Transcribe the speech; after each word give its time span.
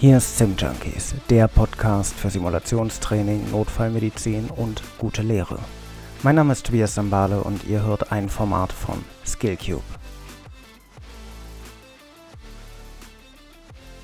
Hier 0.00 0.18
ist 0.18 0.38
Sim 0.38 0.54
Junkies, 0.56 1.16
der 1.28 1.48
Podcast 1.48 2.14
für 2.14 2.30
Simulationstraining, 2.30 3.50
Notfallmedizin 3.50 4.48
und 4.48 4.80
gute 4.96 5.22
Lehre. 5.22 5.58
Mein 6.22 6.36
Name 6.36 6.52
ist 6.52 6.64
Tobias 6.64 6.94
Sambale 6.94 7.42
und 7.42 7.64
ihr 7.64 7.82
hört 7.82 8.12
ein 8.12 8.28
Format 8.28 8.70
von 8.70 9.04
Skillcube. 9.26 9.82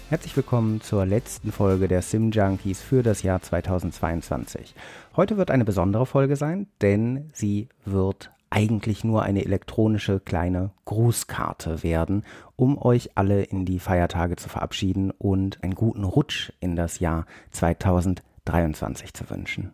Herzlich 0.08 0.36
willkommen 0.36 0.80
zur 0.80 1.06
letzten 1.06 1.52
Folge 1.52 1.86
der 1.86 2.02
Sim 2.02 2.32
Junkies 2.32 2.80
für 2.80 3.04
das 3.04 3.22
Jahr 3.22 3.40
2022. 3.40 4.74
Heute 5.14 5.36
wird 5.36 5.52
eine 5.52 5.64
besondere 5.64 6.06
Folge 6.06 6.34
sein, 6.34 6.66
denn 6.80 7.30
sie 7.32 7.68
wird 7.84 8.32
eigentlich 8.50 9.04
nur 9.04 9.22
eine 9.22 9.44
elektronische 9.44 10.20
kleine 10.20 10.70
Grußkarte 10.84 11.82
werden, 11.82 12.24
um 12.56 12.80
euch 12.80 13.16
alle 13.16 13.42
in 13.42 13.64
die 13.64 13.78
Feiertage 13.78 14.36
zu 14.36 14.48
verabschieden 14.48 15.10
und 15.10 15.62
einen 15.62 15.74
guten 15.74 16.04
Rutsch 16.04 16.52
in 16.60 16.76
das 16.76 17.00
Jahr 17.00 17.26
2023 17.50 19.14
zu 19.14 19.28
wünschen. 19.30 19.72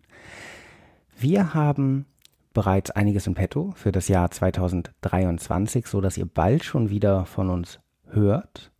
Wir 1.19 1.55
haben 1.55 2.07
bereits 2.53 2.91
einiges 2.91 3.27
im 3.27 3.35
Petto 3.35 3.73
für 3.77 3.93
das 3.93 4.09
Jahr 4.09 4.31
2023, 4.31 5.87
so 5.87 6.01
dass 6.01 6.17
ihr 6.17 6.27
bald 6.27 6.65
schon 6.65 6.91
wieder 6.91 7.27
von 7.27 7.51
uns 7.51 7.81
hört 8.09 8.73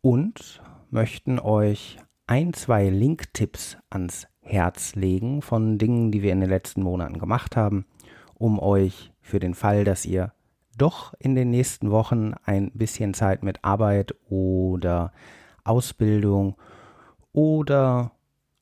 und 0.00 0.62
möchten 0.90 1.38
euch 1.38 1.98
ein, 2.26 2.52
zwei 2.52 2.88
Link-Tipps 2.88 3.78
ans 3.90 4.26
Herz 4.40 4.94
legen 4.94 5.42
von 5.42 5.78
Dingen, 5.78 6.10
die 6.10 6.22
wir 6.22 6.32
in 6.32 6.40
den 6.40 6.50
letzten 6.50 6.82
Monaten 6.82 7.18
gemacht 7.18 7.56
haben, 7.56 7.86
um 8.34 8.58
euch 8.58 9.11
für 9.22 9.40
den 9.40 9.54
Fall, 9.54 9.84
dass 9.84 10.04
ihr 10.04 10.32
doch 10.76 11.14
in 11.18 11.34
den 11.34 11.50
nächsten 11.50 11.90
Wochen 11.90 12.34
ein 12.44 12.70
bisschen 12.72 13.14
Zeit 13.14 13.42
mit 13.42 13.64
Arbeit 13.64 14.14
oder 14.28 15.12
Ausbildung 15.64 16.56
oder 17.32 18.12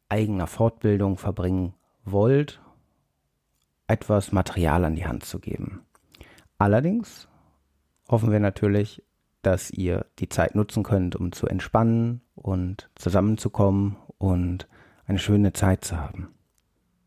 eigener 0.08 0.46
Fortbildung 0.46 1.16
verbringen 1.16 1.74
wollt, 2.04 2.60
etwas 3.86 4.32
Material 4.32 4.84
an 4.84 4.96
die 4.96 5.06
Hand 5.06 5.24
zu 5.24 5.38
geben. 5.38 5.82
Allerdings 6.58 7.28
hoffen 8.08 8.30
wir 8.30 8.40
natürlich, 8.40 9.02
dass 9.42 9.70
ihr 9.70 10.06
die 10.18 10.28
Zeit 10.28 10.54
nutzen 10.54 10.82
könnt, 10.82 11.16
um 11.16 11.32
zu 11.32 11.46
entspannen 11.46 12.20
und 12.34 12.90
zusammenzukommen 12.94 13.96
und 14.18 14.68
eine 15.06 15.18
schöne 15.18 15.52
Zeit 15.52 15.84
zu 15.84 15.98
haben. 15.98 16.28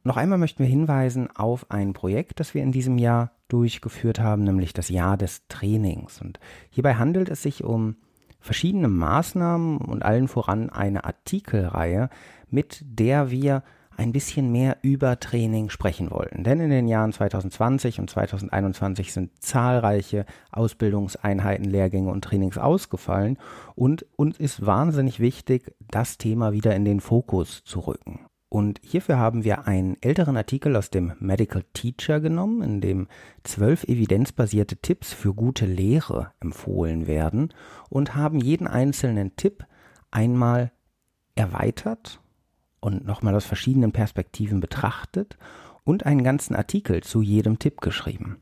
Noch 0.04 0.18
einmal 0.18 0.38
möchten 0.38 0.64
wir 0.64 0.70
hinweisen 0.70 1.30
auf 1.36 1.72
ein 1.72 1.94
Projekt, 1.94 2.40
das 2.40 2.54
wir 2.54 2.64
in 2.64 2.72
diesem 2.72 2.98
Jahr 2.98 3.32
durchgeführt 3.54 4.20
haben, 4.20 4.44
nämlich 4.44 4.74
das 4.74 4.90
Jahr 4.90 5.16
des 5.16 5.48
Trainings. 5.48 6.20
Und 6.22 6.40
hierbei 6.72 6.96
handelt 6.96 7.30
es 7.30 7.44
sich 7.44 7.64
um 7.64 7.96
verschiedene 8.40 8.90
Maßnahmen 8.90 9.78
und 9.78 10.04
allen 10.04 10.28
voran 10.28 10.70
eine 10.70 11.06
Artikelreihe, 11.06 12.10
mit 12.50 12.84
der 12.84 13.30
wir 13.30 13.64
ein 13.96 14.12
bisschen 14.12 14.52
mehr 14.52 14.78
über 14.82 15.20
Training 15.20 15.70
sprechen 15.70 16.10
wollten. 16.10 16.44
Denn 16.44 16.60
in 16.60 16.72
den 16.72 16.88
Jahren 16.88 17.14
2020 17.14 18.00
und 18.00 18.10
2021 18.10 19.14
sind 19.14 19.32
zahlreiche 19.40 20.26
Ausbildungseinheiten, 20.52 21.66
Lehrgänge 21.66 22.10
und 22.10 22.24
Trainings 22.24 22.58
ausgefallen 22.58 23.38
und 23.76 24.06
uns 24.16 24.40
ist 24.40 24.66
wahnsinnig 24.66 25.20
wichtig, 25.20 25.76
das 25.92 26.18
Thema 26.18 26.54
wieder 26.54 26.76
in 26.76 26.86
den 26.86 27.02
Fokus 27.02 27.64
zu 27.64 27.82
rücken. 27.82 28.20
Und 28.54 28.80
hierfür 28.84 29.18
haben 29.18 29.44
wir 29.44 29.66
einen 29.66 29.98
älteren 30.04 30.38
Artikel 30.38 30.76
aus 30.76 30.92
dem 30.92 31.14
Medical 31.20 31.64
Teacher 31.74 32.20
genommen, 32.20 32.62
in 32.62 32.82
dem 32.82 33.08
zwölf 33.42 33.84
evidenzbasierte 33.86 34.78
Tipps 34.78 35.12
für 35.12 35.34
gute 35.34 35.66
Lehre 35.66 36.34
empfohlen 36.40 37.08
werden 37.08 37.52
und 37.90 38.14
haben 38.14 38.38
jeden 38.38 38.68
einzelnen 38.68 39.36
Tipp 39.38 39.66
einmal 40.12 40.72
erweitert 41.34 42.22
und 42.80 43.08
nochmal 43.08 43.34
aus 43.34 43.46
verschiedenen 43.46 43.92
Perspektiven 43.92 44.60
betrachtet 44.60 45.36
und 45.84 46.06
einen 46.06 46.24
ganzen 46.24 46.56
Artikel 46.56 47.02
zu 47.02 47.24
jedem 47.24 47.58
Tipp 47.58 47.82
geschrieben. 47.82 48.38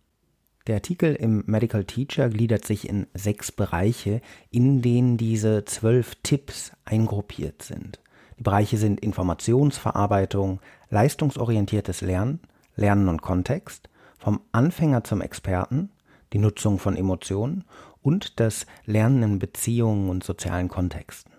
Der 0.68 0.76
Artikel 0.76 1.16
im 1.16 1.46
Medical 1.46 1.86
Teacher 1.86 2.28
gliedert 2.28 2.66
sich 2.66 2.90
in 2.90 3.08
sechs 3.14 3.50
Bereiche, 3.54 4.20
in 4.50 4.82
denen 4.82 5.16
diese 5.16 5.64
zwölf 5.64 6.16
Tipps 6.22 6.74
eingruppiert 6.84 7.62
sind. 7.62 8.01
Bereiche 8.42 8.78
sind 8.78 9.00
Informationsverarbeitung, 9.00 10.60
leistungsorientiertes 10.90 12.02
Lernen, 12.02 12.40
Lernen 12.76 13.08
und 13.08 13.22
Kontext, 13.22 13.90
vom 14.18 14.42
Anfänger 14.52 15.04
zum 15.04 15.22
Experten, 15.22 15.92
die 16.34 16.40
Nutzung 16.40 16.80
von 16.80 16.96
Emotionen 16.96 17.66
und 18.02 18.40
das 18.40 18.66
Lernen 18.86 19.24
in 19.24 19.40
Beziehungen 19.40 20.10
und 20.10 20.24
sozialen 20.24 20.70
Kontexten. 20.70 21.34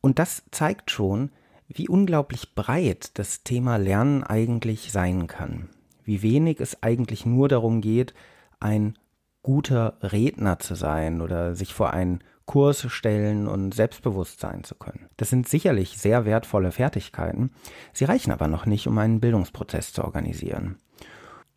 Und 0.00 0.18
das 0.18 0.42
zeigt 0.50 0.90
schon, 0.90 1.30
wie 1.68 1.88
unglaublich 1.88 2.54
breit 2.54 3.18
das 3.18 3.42
Thema 3.42 3.76
Lernen 3.76 4.22
eigentlich 4.22 4.92
sein 4.92 5.26
kann. 5.26 5.70
Wie 6.04 6.22
wenig 6.22 6.60
es 6.60 6.82
eigentlich 6.82 7.24
nur 7.24 7.48
darum 7.48 7.80
geht, 7.80 8.14
ein 8.60 8.98
guter 9.44 9.98
Redner 10.02 10.58
zu 10.58 10.74
sein 10.74 11.20
oder 11.20 11.54
sich 11.54 11.72
vor 11.72 11.92
einen 11.92 12.24
Kurs 12.46 12.90
stellen 12.90 13.46
und 13.46 13.72
selbstbewusst 13.72 14.40
sein 14.40 14.64
zu 14.64 14.74
können. 14.74 15.08
Das 15.16 15.30
sind 15.30 15.48
sicherlich 15.48 15.98
sehr 15.98 16.24
wertvolle 16.24 16.72
Fertigkeiten, 16.72 17.50
sie 17.92 18.04
reichen 18.04 18.32
aber 18.32 18.48
noch 18.48 18.66
nicht, 18.66 18.88
um 18.88 18.98
einen 18.98 19.20
Bildungsprozess 19.20 19.92
zu 19.92 20.02
organisieren. 20.02 20.78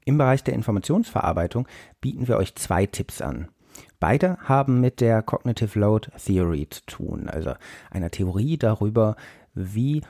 Im 0.05 0.17
Bereich 0.17 0.43
der 0.43 0.53
Informationsverarbeitung 0.53 1.67
bieten 1.99 2.27
wir 2.27 2.37
euch 2.37 2.55
zwei 2.55 2.85
Tipps 2.85 3.21
an. 3.21 3.49
Beide 3.99 4.37
haben 4.43 4.79
mit 4.79 5.01
der 5.01 5.21
Cognitive 5.21 5.77
Load 5.79 6.09
Theory 6.23 6.67
zu 6.69 6.85
tun, 6.85 7.29
also 7.29 7.53
einer 7.89 8.11
Theorie 8.11 8.57
darüber, 8.57 9.15
wie 9.53 10.01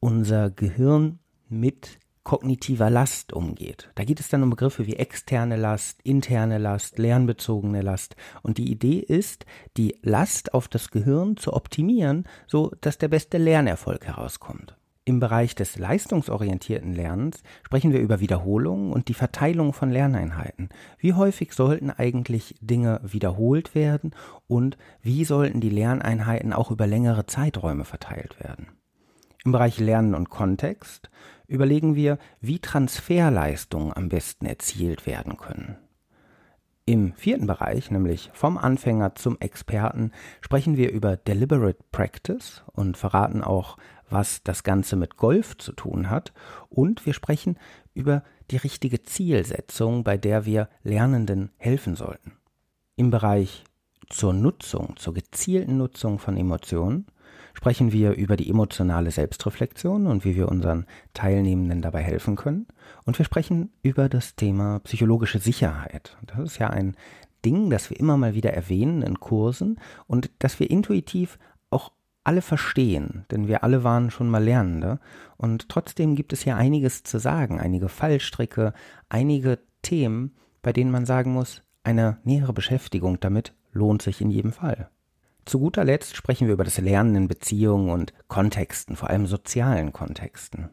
unser 0.00 0.50
Gehirn 0.50 1.18
mit 1.48 1.98
kognitiver 2.24 2.90
Last 2.90 3.32
umgeht. 3.32 3.90
Da 3.94 4.04
geht 4.04 4.18
es 4.18 4.28
dann 4.28 4.42
um 4.42 4.50
Begriffe 4.50 4.86
wie 4.86 4.96
externe 4.96 5.56
Last, 5.56 6.00
interne 6.02 6.58
Last, 6.58 6.98
lernbezogene 6.98 7.82
Last. 7.82 8.16
Und 8.42 8.58
die 8.58 8.70
Idee 8.70 8.98
ist, 8.98 9.46
die 9.76 9.96
Last 10.02 10.54
auf 10.54 10.66
das 10.66 10.90
Gehirn 10.90 11.36
zu 11.36 11.52
optimieren, 11.52 12.24
so 12.46 12.72
dass 12.80 12.98
der 12.98 13.08
beste 13.08 13.38
Lernerfolg 13.38 14.06
herauskommt. 14.06 14.76
Im 15.06 15.20
Bereich 15.20 15.54
des 15.54 15.76
leistungsorientierten 15.76 16.94
Lernens 16.94 17.42
sprechen 17.62 17.92
wir 17.92 18.00
über 18.00 18.20
Wiederholungen 18.20 18.90
und 18.90 19.08
die 19.08 19.14
Verteilung 19.14 19.74
von 19.74 19.90
Lerneinheiten. 19.90 20.70
Wie 20.96 21.12
häufig 21.12 21.52
sollten 21.52 21.90
eigentlich 21.90 22.54
Dinge 22.62 23.00
wiederholt 23.04 23.74
werden 23.74 24.14
und 24.46 24.78
wie 25.02 25.26
sollten 25.26 25.60
die 25.60 25.68
Lerneinheiten 25.68 26.54
auch 26.54 26.70
über 26.70 26.86
längere 26.86 27.26
Zeiträume 27.26 27.84
verteilt 27.84 28.40
werden? 28.42 28.68
Im 29.44 29.52
Bereich 29.52 29.78
Lernen 29.78 30.14
und 30.14 30.30
Kontext 30.30 31.10
überlegen 31.46 31.94
wir, 31.94 32.18
wie 32.40 32.58
Transferleistungen 32.58 33.92
am 33.92 34.08
besten 34.08 34.46
erzielt 34.46 35.06
werden 35.06 35.36
können. 35.36 35.76
Im 36.86 37.14
vierten 37.14 37.46
Bereich, 37.46 37.90
nämlich 37.90 38.30
vom 38.34 38.58
Anfänger 38.58 39.14
zum 39.14 39.38
Experten, 39.40 40.12
sprechen 40.42 40.76
wir 40.76 40.92
über 40.92 41.16
Deliberate 41.16 41.82
Practice 41.90 42.62
und 42.72 42.98
verraten 42.98 43.42
auch, 43.42 43.78
was 44.10 44.42
das 44.42 44.64
Ganze 44.64 44.94
mit 44.96 45.16
Golf 45.16 45.56
zu 45.56 45.72
tun 45.72 46.10
hat. 46.10 46.34
Und 46.68 47.06
wir 47.06 47.14
sprechen 47.14 47.58
über 47.94 48.22
die 48.50 48.58
richtige 48.58 49.02
Zielsetzung, 49.02 50.04
bei 50.04 50.18
der 50.18 50.44
wir 50.44 50.68
Lernenden 50.82 51.52
helfen 51.56 51.96
sollten. 51.96 52.32
Im 52.96 53.10
Bereich 53.10 53.64
zur 54.10 54.34
Nutzung, 54.34 54.96
zur 54.96 55.14
gezielten 55.14 55.78
Nutzung 55.78 56.18
von 56.18 56.36
Emotionen 56.36 57.06
sprechen 57.54 57.92
wir 57.92 58.12
über 58.12 58.36
die 58.36 58.50
emotionale 58.50 59.10
Selbstreflexion 59.10 60.06
und 60.06 60.24
wie 60.24 60.36
wir 60.36 60.48
unseren 60.48 60.86
Teilnehmenden 61.14 61.80
dabei 61.80 62.02
helfen 62.02 62.36
können. 62.36 62.66
Und 63.04 63.16
wir 63.18 63.24
sprechen 63.24 63.72
über 63.82 64.08
das 64.08 64.36
Thema 64.36 64.80
psychologische 64.80 65.38
Sicherheit. 65.38 66.16
Das 66.26 66.40
ist 66.40 66.58
ja 66.58 66.68
ein 66.68 66.96
Ding, 67.44 67.70
das 67.70 67.90
wir 67.90 67.98
immer 67.98 68.16
mal 68.16 68.34
wieder 68.34 68.52
erwähnen 68.52 69.02
in 69.02 69.20
Kursen 69.20 69.78
und 70.06 70.30
das 70.38 70.58
wir 70.60 70.70
intuitiv 70.70 71.38
auch 71.70 71.92
alle 72.24 72.42
verstehen, 72.42 73.26
denn 73.30 73.48
wir 73.48 73.62
alle 73.62 73.84
waren 73.84 74.10
schon 74.10 74.30
mal 74.30 74.42
Lernende 74.42 74.98
und 75.36 75.68
trotzdem 75.68 76.16
gibt 76.16 76.32
es 76.32 76.42
hier 76.42 76.56
einiges 76.56 77.02
zu 77.02 77.18
sagen, 77.18 77.60
einige 77.60 77.90
Fallstricke, 77.90 78.72
einige 79.10 79.58
Themen, 79.82 80.34
bei 80.62 80.72
denen 80.72 80.90
man 80.90 81.04
sagen 81.04 81.34
muss, 81.34 81.62
eine 81.82 82.18
nähere 82.24 82.54
Beschäftigung 82.54 83.20
damit 83.20 83.54
lohnt 83.72 84.00
sich 84.00 84.22
in 84.22 84.30
jedem 84.30 84.52
Fall. 84.52 84.88
Zu 85.44 85.58
guter 85.58 85.84
Letzt 85.84 86.16
sprechen 86.16 86.46
wir 86.46 86.54
über 86.54 86.64
das 86.64 86.78
Lernen 86.78 87.14
in 87.16 87.28
Beziehungen 87.28 87.90
und 87.90 88.14
Kontexten, 88.28 88.96
vor 88.96 89.10
allem 89.10 89.26
sozialen 89.26 89.92
Kontexten. 89.92 90.70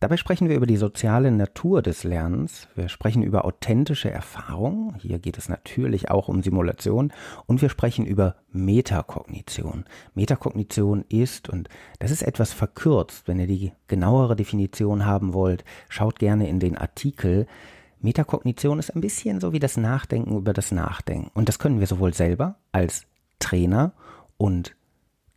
Dabei 0.00 0.16
sprechen 0.16 0.48
wir 0.48 0.56
über 0.56 0.66
die 0.66 0.76
soziale 0.76 1.30
Natur 1.30 1.80
des 1.80 2.04
Lernens, 2.04 2.68
wir 2.74 2.88
sprechen 2.88 3.22
über 3.22 3.44
authentische 3.44 4.10
Erfahrungen, 4.10 4.96
hier 4.96 5.18
geht 5.18 5.38
es 5.38 5.48
natürlich 5.48 6.10
auch 6.10 6.28
um 6.28 6.42
Simulation, 6.42 7.12
und 7.46 7.62
wir 7.62 7.68
sprechen 7.68 8.04
über 8.04 8.34
Metakognition. 8.50 9.84
Metakognition 10.14 11.04
ist, 11.08 11.48
und 11.48 11.68
das 12.00 12.10
ist 12.10 12.22
etwas 12.22 12.52
verkürzt, 12.52 13.28
wenn 13.28 13.38
ihr 13.38 13.46
die 13.46 13.72
genauere 13.86 14.36
Definition 14.36 15.06
haben 15.06 15.32
wollt, 15.32 15.64
schaut 15.88 16.18
gerne 16.18 16.48
in 16.48 16.58
den 16.58 16.76
Artikel. 16.76 17.46
Metakognition 18.00 18.78
ist 18.80 18.90
ein 18.90 19.00
bisschen 19.00 19.40
so 19.40 19.52
wie 19.52 19.60
das 19.60 19.76
Nachdenken 19.76 20.36
über 20.36 20.52
das 20.52 20.72
Nachdenken. 20.72 21.30
Und 21.32 21.48
das 21.48 21.60
können 21.60 21.78
wir 21.78 21.86
sowohl 21.86 22.12
selber 22.12 22.56
als 22.72 23.06
Trainer 23.38 23.92
und 24.42 24.74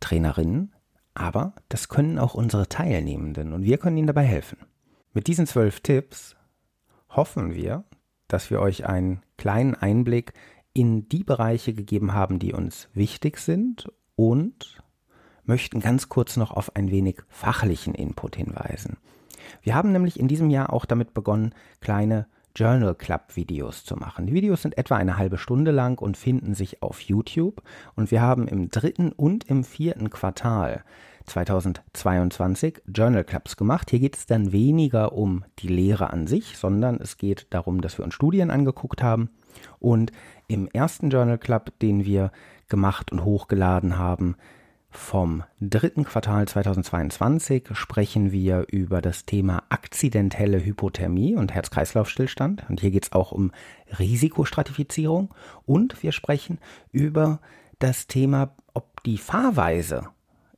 Trainerinnen 0.00 0.74
Aber 1.14 1.54
das 1.68 1.88
können 1.88 2.18
auch 2.18 2.34
unsere 2.34 2.68
Teilnehmenden 2.68 3.52
und 3.52 3.62
wir 3.62 3.78
können 3.78 3.96
ihnen 3.96 4.08
dabei 4.08 4.24
helfen. 4.24 4.58
Mit 5.12 5.28
diesen 5.28 5.46
zwölf 5.46 5.80
Tipps 5.80 6.34
hoffen 7.08 7.54
wir, 7.54 7.84
dass 8.26 8.50
wir 8.50 8.60
euch 8.60 8.84
einen 8.84 9.22
kleinen 9.38 9.76
Einblick 9.76 10.32
in 10.72 11.08
die 11.08 11.22
Bereiche 11.22 11.72
gegeben 11.72 12.14
haben, 12.14 12.40
die 12.40 12.52
uns 12.52 12.88
wichtig 12.94 13.38
sind 13.38 13.86
und 14.16 14.82
möchten 15.44 15.78
ganz 15.78 16.08
kurz 16.08 16.36
noch 16.36 16.50
auf 16.50 16.74
ein 16.74 16.90
wenig 16.90 17.22
fachlichen 17.28 17.94
Input 17.94 18.34
hinweisen. 18.34 18.96
Wir 19.62 19.76
haben 19.76 19.92
nämlich 19.92 20.18
in 20.18 20.26
diesem 20.26 20.50
Jahr 20.50 20.72
auch 20.72 20.84
damit 20.84 21.14
begonnen, 21.14 21.54
kleine 21.80 22.26
Journal 22.56 22.94
Club 22.94 23.36
Videos 23.36 23.84
zu 23.84 23.96
machen. 23.96 24.26
Die 24.26 24.32
Videos 24.32 24.62
sind 24.62 24.78
etwa 24.78 24.96
eine 24.96 25.18
halbe 25.18 25.36
Stunde 25.36 25.72
lang 25.72 26.00
und 26.00 26.16
finden 26.16 26.54
sich 26.54 26.82
auf 26.82 27.00
YouTube. 27.00 27.62
Und 27.94 28.10
wir 28.10 28.22
haben 28.22 28.48
im 28.48 28.70
dritten 28.70 29.12
und 29.12 29.44
im 29.44 29.62
vierten 29.62 30.08
Quartal 30.08 30.82
2022 31.26 32.82
Journal 32.86 33.24
Clubs 33.24 33.58
gemacht. 33.58 33.90
Hier 33.90 33.98
geht 33.98 34.16
es 34.16 34.24
dann 34.24 34.52
weniger 34.52 35.12
um 35.12 35.44
die 35.58 35.68
Lehre 35.68 36.10
an 36.10 36.26
sich, 36.26 36.56
sondern 36.56 36.96
es 36.96 37.18
geht 37.18 37.46
darum, 37.50 37.82
dass 37.82 37.98
wir 37.98 38.04
uns 38.04 38.14
Studien 38.14 38.50
angeguckt 38.50 39.02
haben. 39.02 39.28
Und 39.78 40.10
im 40.48 40.66
ersten 40.68 41.10
Journal 41.10 41.38
Club, 41.38 41.78
den 41.80 42.06
wir 42.06 42.30
gemacht 42.68 43.12
und 43.12 43.24
hochgeladen 43.24 43.98
haben, 43.98 44.36
vom 44.96 45.44
dritten 45.60 46.04
Quartal 46.04 46.48
2022 46.48 47.68
sprechen 47.72 48.32
wir 48.32 48.66
über 48.70 49.00
das 49.00 49.24
Thema 49.24 49.62
akzidentelle 49.68 50.64
Hypothermie 50.64 51.36
und 51.36 51.54
Herz-Kreislauf-Stillstand. 51.54 52.64
Und 52.68 52.80
hier 52.80 52.90
geht 52.90 53.04
es 53.04 53.12
auch 53.12 53.32
um 53.32 53.52
Risikostratifizierung. 53.98 55.34
Und 55.64 56.02
wir 56.02 56.12
sprechen 56.12 56.58
über 56.92 57.40
das 57.78 58.06
Thema, 58.06 58.54
ob 58.74 59.02
die 59.04 59.18
Fahrweise 59.18 60.08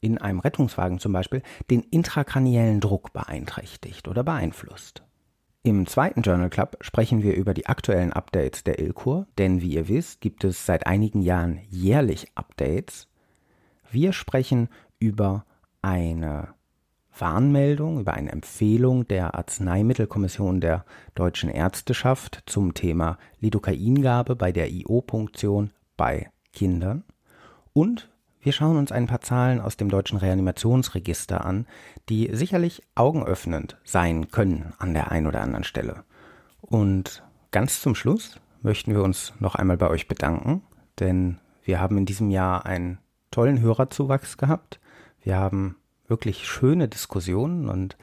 in 0.01 0.19
einem 0.19 0.41
Rettungswagen 0.41 0.99
zum 0.99 1.13
Beispiel 1.13 1.43
den 1.71 1.83
intrakraniellen 1.83 2.81
Druck 2.81 3.13
beeinträchtigt 3.13 4.09
oder 4.09 4.23
beeinflusst. 4.23 5.03
Im 5.65 5.87
zweiten 5.87 6.23
Journal 6.23 6.51
Club 6.51 6.77
sprechen 6.81 7.23
wir 7.23 7.35
über 7.35 7.53
die 7.53 7.67
aktuellen 7.67 8.13
Updates 8.13 8.63
der 8.63 8.79
Ilkur, 8.79 9.27
denn 9.39 9.61
wie 9.61 9.75
ihr 9.75 9.89
wisst, 9.89 10.21
gibt 10.21 10.45
es 10.45 10.65
seit 10.65 10.87
einigen 10.87 11.21
Jahren 11.21 11.61
jährlich 11.69 12.29
Updates 12.37 13.08
wir 13.91 14.13
sprechen 14.13 14.69
über 14.99 15.45
eine 15.83 16.49
Warnmeldung, 17.17 18.01
über 18.01 18.15
eine 18.15 18.31
Empfehlung 18.31 19.07
der 19.09 19.35
Arzneimittelkommission 19.35 20.61
der 20.61 20.85
deutschen 21.15 21.51
Ärzteschaft 21.51 22.43
zum 22.47 22.75
Thema 22.75 23.19
Lidocaingabe 23.41 24.37
bei 24.37 24.53
der 24.53 24.71
IO-Punktion 24.71 25.71
bei 25.97 26.31
Kindern. 26.53 27.05
Und 27.73 28.11
wir 28.41 28.53
schauen 28.53 28.77
uns 28.77 28.93
ein 28.93 29.07
paar 29.07 29.21
Zahlen 29.21 29.61
aus 29.61 29.77
dem 29.77 29.89
deutschen 29.89 30.19
Reanimationsregister 30.19 31.45
an, 31.45 31.67
die 32.09 32.31
sicherlich 32.33 32.83
augenöffnend 32.95 33.77
sein 33.85 34.31
können 34.31 34.73
an 34.79 34.95
der 34.95 35.11
einen 35.11 35.27
oder 35.27 35.41
anderen 35.41 35.65
Stelle. 35.65 36.05
Und 36.61 37.23
ganz 37.51 37.81
zum 37.81 37.95
Schluss 37.95 38.41
möchten 38.63 38.95
wir 38.95 39.03
uns 39.03 39.33
noch 39.41 39.55
einmal 39.55 39.77
bei 39.77 39.89
euch 39.89 40.09
bedanken, 40.09 40.63
denn 41.01 41.39
wir 41.65 41.81
haben 41.81 41.99
in 41.99 42.07
diesem 42.07 42.31
Jahr 42.31 42.65
ein 42.65 42.99
tollen 43.31 43.61
Hörerzuwachs 43.61 44.37
gehabt. 44.37 44.81
Wir 45.23 45.37
haben 45.37 45.77
wirklich 46.07 46.47
schöne 46.47 46.89
Diskussionen 46.89 47.69
und 47.69 47.97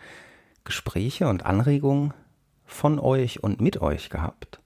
Gespräche 0.63 1.27
und 1.27 1.45
Anregungen 1.45 2.13
von 2.65 2.99
euch 2.99 3.43
und 3.43 3.61
mit 3.61 3.81
euch 3.81 4.09
gehabt. 4.09 4.59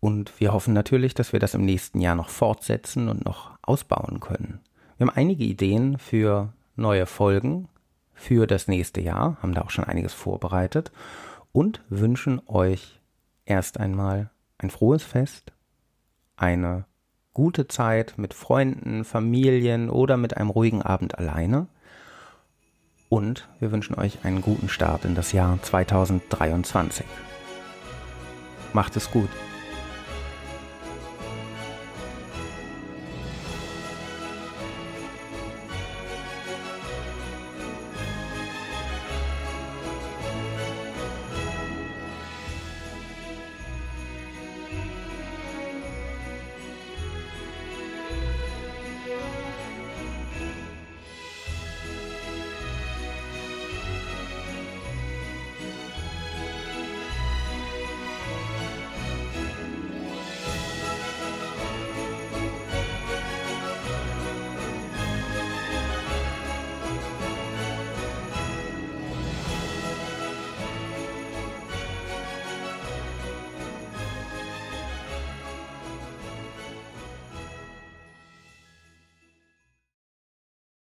Und 0.00 0.38
wir 0.40 0.52
hoffen 0.52 0.74
natürlich, 0.74 1.14
dass 1.14 1.32
wir 1.32 1.40
das 1.40 1.54
im 1.54 1.64
nächsten 1.64 2.00
Jahr 2.00 2.14
noch 2.14 2.28
fortsetzen 2.28 3.08
und 3.08 3.24
noch 3.24 3.58
ausbauen 3.62 4.20
können. 4.20 4.60
Wir 4.96 5.06
haben 5.06 5.16
einige 5.16 5.44
Ideen 5.44 5.98
für 5.98 6.52
neue 6.76 7.06
Folgen 7.06 7.68
für 8.14 8.46
das 8.46 8.68
nächste 8.68 9.00
Jahr, 9.00 9.36
haben 9.42 9.54
da 9.54 9.62
auch 9.62 9.70
schon 9.70 9.84
einiges 9.84 10.14
vorbereitet 10.14 10.92
und 11.52 11.82
wünschen 11.88 12.40
euch 12.46 13.00
erst 13.44 13.78
einmal 13.78 14.30
ein 14.58 14.70
frohes 14.70 15.02
Fest, 15.02 15.52
eine 16.36 16.86
gute 17.36 17.68
Zeit 17.68 18.14
mit 18.16 18.32
Freunden, 18.32 19.04
Familien 19.04 19.90
oder 19.90 20.16
mit 20.16 20.38
einem 20.38 20.48
ruhigen 20.48 20.80
Abend 20.80 21.18
alleine. 21.18 21.66
Und 23.10 23.46
wir 23.60 23.72
wünschen 23.72 23.94
euch 23.94 24.24
einen 24.24 24.40
guten 24.40 24.70
Start 24.70 25.04
in 25.04 25.14
das 25.14 25.32
Jahr 25.32 25.58
2023. 25.60 27.04
Macht 28.72 28.96
es 28.96 29.10
gut. 29.10 29.28